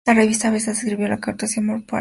La 0.03 0.15
revista 0.15 0.49
"Variety", 0.49 0.71
escribió 0.71 0.97
que 1.05 1.09
la 1.09 1.13
actuación 1.15 1.37
de 1.37 1.37
Murphy 1.37 1.49
se 1.51 1.59
"robaba 1.61 1.77
el 1.77 1.85
show. 1.85 1.89